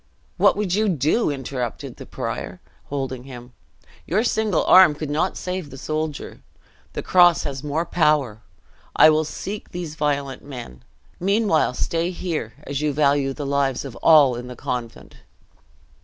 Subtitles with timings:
[0.37, 3.53] "What would you do?" interrupted the prior, holding him.
[4.07, 6.41] "Your single arm could not save the soldier.
[6.93, 8.41] The cross has more power;
[8.95, 10.83] I will seek these violent men.
[11.19, 15.17] Meanwhile stay here, as you value the lives of all in the convent."